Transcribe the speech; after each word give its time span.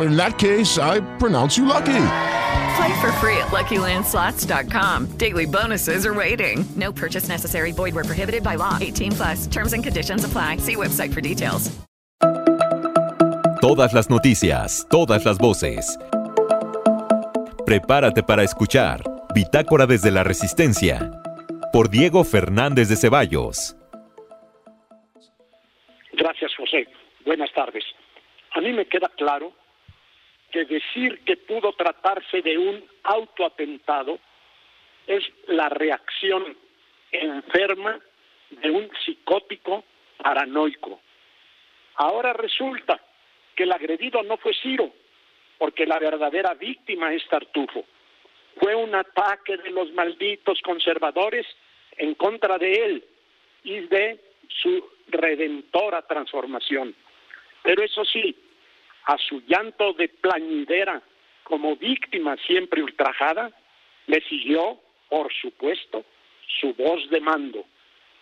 In 0.00 0.16
that 0.16 0.38
case, 0.38 0.78
I 0.78 1.00
pronounce 1.18 1.58
you 1.58 1.66
lucky. 1.66 2.06
Play 2.76 3.00
for 3.00 3.12
free 3.20 3.36
at 3.36 3.48
LuckyLandSlots.com. 3.48 5.16
Daily 5.18 5.46
bonuses 5.46 6.06
are 6.06 6.14
waiting. 6.14 6.64
No 6.76 6.92
purchase 6.92 7.28
necessary. 7.28 7.72
Void 7.72 7.94
where 7.94 8.04
prohibited 8.04 8.42
by 8.42 8.56
law. 8.56 8.78
18 8.80 9.12
plus. 9.12 9.46
Terms 9.46 9.72
and 9.72 9.82
conditions 9.84 10.24
apply. 10.24 10.58
See 10.58 10.76
website 10.76 11.12
for 11.12 11.20
details. 11.20 11.70
Todas 13.60 13.92
las 13.92 14.08
noticias, 14.08 14.86
todas 14.88 15.26
las 15.26 15.36
voces. 15.36 15.98
Prepárate 17.66 18.22
para 18.22 18.42
escuchar 18.42 19.02
Bitácora 19.34 19.86
desde 19.86 20.10
la 20.10 20.24
Resistencia 20.24 21.10
por 21.70 21.90
Diego 21.90 22.24
Fernández 22.24 22.88
de 22.88 22.96
Ceballos. 22.96 23.76
Gracias, 26.14 26.52
José. 26.56 26.86
Buenas 27.26 27.52
tardes. 27.52 27.84
A 28.54 28.62
mí 28.62 28.72
me 28.72 28.86
queda 28.86 29.10
claro 29.18 29.52
que 30.50 30.64
decir 30.64 31.20
que 31.24 31.36
pudo 31.36 31.72
tratarse 31.72 32.42
de 32.42 32.58
un 32.58 32.84
autoatentado 33.04 34.18
es 35.06 35.24
la 35.46 35.68
reacción 35.68 36.56
enferma 37.10 37.98
de 38.50 38.70
un 38.70 38.90
psicótico 39.04 39.84
paranoico. 40.16 41.00
Ahora 41.96 42.32
resulta 42.32 43.00
que 43.54 43.64
el 43.64 43.72
agredido 43.72 44.22
no 44.22 44.36
fue 44.36 44.54
Ciro, 44.54 44.92
porque 45.58 45.86
la 45.86 45.98
verdadera 45.98 46.54
víctima 46.54 47.12
es 47.12 47.26
Tartufo. 47.28 47.84
Fue 48.58 48.74
un 48.74 48.94
ataque 48.94 49.56
de 49.56 49.70
los 49.70 49.92
malditos 49.92 50.60
conservadores 50.62 51.46
en 51.96 52.14
contra 52.14 52.58
de 52.58 52.72
él 52.72 53.04
y 53.64 53.80
de 53.80 54.20
su 54.48 54.84
redentora 55.08 56.02
transformación. 56.02 56.94
Pero 57.62 57.82
eso 57.82 58.04
sí, 58.04 58.34
a 59.04 59.16
su 59.18 59.40
llanto 59.46 59.92
de 59.94 60.08
plañidera 60.08 61.02
como 61.44 61.76
víctima 61.76 62.36
siempre 62.46 62.82
ultrajada, 62.82 63.50
le 64.06 64.20
siguió, 64.22 64.78
por 65.08 65.32
supuesto, 65.32 66.04
su 66.60 66.74
voz 66.74 67.08
de 67.10 67.20
mando, 67.20 67.64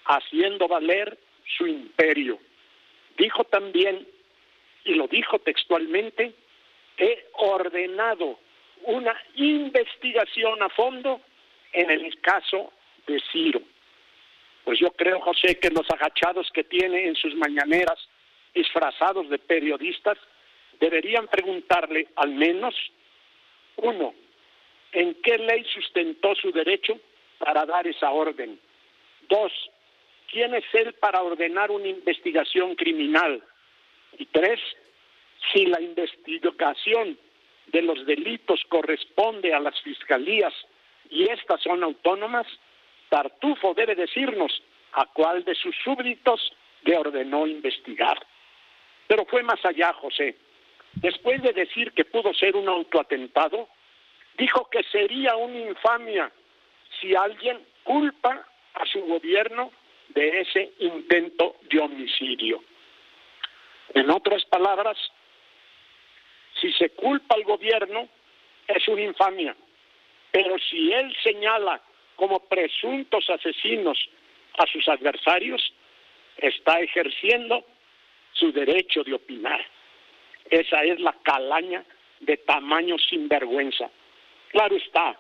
haciendo 0.07 0.67
valer 0.67 1.19
su 1.57 1.67
imperio. 1.67 2.39
Dijo 3.19 3.45
también, 3.45 4.07
y 4.85 4.95
lo 4.95 5.09
dijo 5.09 5.39
textualmente, 5.41 6.33
he 6.97 7.27
ordenado 7.35 8.39
una 8.85 9.15
investigación 9.35 10.63
a 10.63 10.69
fondo 10.71 11.21
en 11.73 11.91
el 11.91 12.21
caso 12.21 12.73
de 13.07 13.21
Ciro. 13.33 13.61
Pues 14.65 14.79
yo 14.79 14.91
creo, 14.93 15.21
José, 15.21 15.59
que 15.59 15.71
los 15.71 15.89
agachados 15.91 16.51
que 16.53 16.65
tiene 16.65 17.07
en 17.07 17.15
sus 17.17 17.35
mañaneras 17.35 17.99
disfrazados 18.55 19.29
de 19.29 19.39
periodistas 19.39 20.19
deberían 20.81 21.27
preguntarle 21.29 22.09
al 22.17 22.31
menos, 22.31 22.75
uno, 23.77 24.15
¿en 24.93 25.15
qué 25.23 25.39
ley 25.39 25.65
sustentó 25.73 26.35
su 26.35 26.51
derecho 26.53 26.99
para 27.39 27.65
dar 27.67 27.87
esa 27.87 28.11
orden? 28.11 28.59
Dos, 29.29 29.53
¿quién 30.31 30.55
es 30.55 30.65
él 30.73 30.95
para 30.95 31.23
ordenar 31.23 31.71
una 31.71 31.89
investigación 31.89 32.75
criminal? 32.75 33.43
Y 34.19 34.27
tres, 34.27 34.61
si 35.53 35.67
la 35.67 35.81
investigación 35.81 37.19
de 37.67 37.83
los 37.83 38.05
delitos 38.07 38.61
corresponde 38.69 39.53
a 39.53 39.61
las 39.61 39.81
fiscalías 39.83 40.55
y 41.11 41.25
estas 41.25 41.63
son 41.63 41.83
autónomas, 41.83 42.47
Tartufo 43.09 43.75
debe 43.75 43.95
decirnos 43.95 44.63
a 44.93 45.07
cuál 45.07 45.45
de 45.45 45.55
sus 45.55 45.75
súbditos 45.85 46.53
le 46.83 46.97
ordenó 46.97 47.47
investigar. 47.47 48.19
Pero 49.07 49.25
fue 49.27 49.43
más 49.43 49.65
allá, 49.65 49.93
José. 49.95 50.37
Después 50.95 51.43
de 51.43 51.53
decir 51.53 51.93
que 51.93 52.05
pudo 52.05 52.35
ser 52.35 52.57
un 52.57 52.69
autoatentado, 52.69 53.69
dijo 54.37 54.69
que 54.71 54.83
sería 54.85 55.37
una 55.37 55.59
infamia 55.59 56.33
si 57.01 57.15
alguien 57.15 57.61
culpa 57.85 58.47
a 58.75 58.87
su 58.87 59.01
gobierno 59.07 59.71
de 60.09 60.41
ese 60.41 60.73
intento 60.79 61.57
de 61.71 61.81
homicidio. 61.81 62.63
En 63.95 64.11
otras 64.11 64.45
palabras, 64.47 64.97
si 66.61 66.73
se 66.73 66.91
culpa 66.91 67.35
al 67.35 67.45
gobierno, 67.45 68.09
es 68.67 68.87
una 68.89 69.03
infamia. 69.03 69.57
Pero 70.31 70.59
si 70.59 70.93
él 70.93 71.15
señala 71.23 71.81
como 72.17 72.41
presuntos 72.49 73.29
asesinos 73.31 73.99
a 74.59 74.67
sus 74.67 74.87
adversarios, 74.89 75.73
está 76.37 76.81
ejerciendo 76.81 77.65
su 78.33 78.53
derecho 78.53 79.03
de 79.05 79.15
opinar. 79.15 79.65
Esa 80.51 80.83
es 80.85 81.01
la 81.01 81.13
calaña 81.23 81.85
de 82.21 82.37
tamaño 82.39 82.97
sinvergüenza. 82.99 83.91
Claro 84.51 84.77
está, 84.77 85.19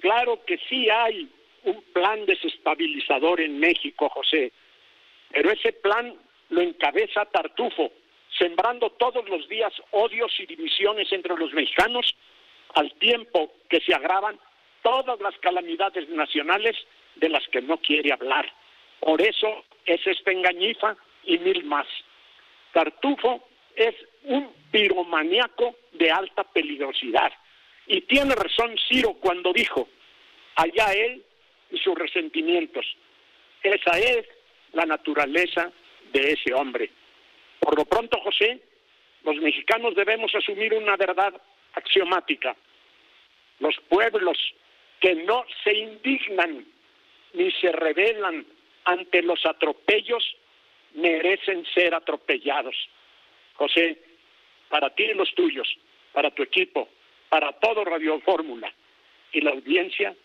claro 0.00 0.44
que 0.44 0.58
sí 0.68 0.88
hay 0.88 1.28
un 1.64 1.82
plan 1.92 2.24
desestabilizador 2.26 3.40
en 3.40 3.58
México, 3.58 4.08
José, 4.08 4.52
pero 5.30 5.50
ese 5.50 5.72
plan 5.72 6.14
lo 6.50 6.60
encabeza 6.60 7.24
Tartufo, 7.26 7.92
sembrando 8.38 8.90
todos 8.90 9.28
los 9.28 9.48
días 9.48 9.72
odios 9.90 10.32
y 10.38 10.46
divisiones 10.46 11.12
entre 11.12 11.36
los 11.36 11.52
mexicanos, 11.52 12.14
al 12.74 12.92
tiempo 12.94 13.52
que 13.68 13.80
se 13.80 13.94
agravan 13.94 14.38
todas 14.82 15.20
las 15.20 15.36
calamidades 15.38 16.08
nacionales 16.08 16.76
de 17.16 17.28
las 17.28 17.46
que 17.48 17.62
no 17.62 17.78
quiere 17.78 18.12
hablar. 18.12 18.50
Por 19.00 19.20
eso 19.20 19.64
es 19.86 20.06
esta 20.06 20.30
engañifa 20.30 20.96
y 21.24 21.38
mil 21.38 21.64
más. 21.64 21.86
Tartufo 22.72 23.46
es 23.76 23.94
un 24.24 24.52
piromaniaco 24.70 25.76
de 25.92 26.10
alta 26.10 26.44
peligrosidad. 26.44 27.32
Y 27.86 28.02
tiene 28.02 28.34
razón 28.34 28.74
Ciro 28.88 29.14
cuando 29.14 29.52
dijo, 29.52 29.88
allá 30.56 30.92
él 30.92 31.22
y 31.70 31.78
sus 31.78 31.94
resentimientos. 31.94 32.86
Esa 33.62 33.98
es 33.98 34.26
la 34.72 34.86
naturaleza 34.86 35.70
de 36.12 36.32
ese 36.32 36.54
hombre. 36.54 36.90
Por 37.60 37.76
lo 37.76 37.84
pronto, 37.84 38.20
José, 38.20 38.60
los 39.24 39.36
mexicanos 39.36 39.94
debemos 39.94 40.34
asumir 40.34 40.74
una 40.74 40.96
verdad 40.96 41.34
axiomática. 41.74 42.56
Los 43.60 43.74
pueblos 43.88 44.38
que 45.00 45.14
no 45.14 45.44
se 45.62 45.72
indignan 45.74 46.66
ni 47.34 47.50
se 47.52 47.72
rebelan 47.72 48.46
ante 48.84 49.22
los 49.22 49.44
atropellos 49.46 50.36
merecen 50.94 51.64
ser 51.74 51.94
atropellados. 51.94 52.76
José, 53.54 53.98
para 54.74 54.90
ti 54.90 55.04
y 55.04 55.14
los 55.14 55.32
tuyos, 55.36 55.68
para 56.12 56.32
tu 56.32 56.42
equipo, 56.42 56.88
para 57.28 57.52
todo 57.52 57.84
Radio 57.84 58.20
Fórmula 58.22 58.74
y 59.32 59.40
la 59.40 59.52
audiencia, 59.52 60.16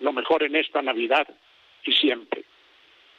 lo 0.00 0.14
mejor 0.14 0.44
en 0.44 0.56
esta 0.56 0.80
Navidad 0.80 1.28
y 1.84 1.92
siempre. 1.92 2.42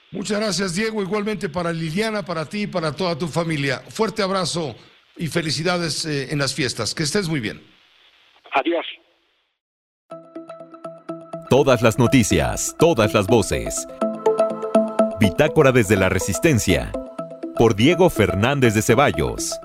Muchas 0.09 0.39
gracias, 0.39 0.75
Diego. 0.75 1.03
Igualmente 1.03 1.47
para 1.47 1.71
Liliana, 1.71 2.25
para 2.25 2.49
ti 2.49 2.63
y 2.63 2.67
para 2.67 2.95
toda 2.95 3.15
tu 3.15 3.27
familia. 3.27 3.81
Fuerte 3.87 4.23
abrazo 4.23 4.75
y 5.15 5.27
felicidades 5.27 6.07
eh, 6.07 6.33
en 6.33 6.39
las 6.39 6.55
fiestas. 6.55 6.95
Que 6.95 7.03
estés 7.03 7.29
muy 7.29 7.39
bien. 7.39 7.61
Adiós. 8.51 8.87
Todas 11.51 11.83
las 11.83 11.99
noticias, 11.99 12.75
todas 12.79 13.13
las 13.13 13.27
voces. 13.27 13.85
Bitácora 15.19 15.71
desde 15.71 15.97
la 15.97 16.09
Resistencia. 16.09 16.91
Por 17.55 17.75
Diego 17.75 18.09
Fernández 18.09 18.73
de 18.73 18.81
Ceballos. 18.81 19.59